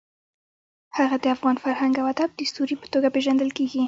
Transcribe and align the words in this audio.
هغه 0.97 1.15
د 1.19 1.25
افغان 1.35 1.55
فرهنګ 1.63 1.93
او 2.01 2.05
ادب 2.13 2.29
د 2.35 2.41
ستوري 2.51 2.75
په 2.79 2.87
توګه 2.93 3.07
پېژندل 3.15 3.49
کېږي. 3.57 3.79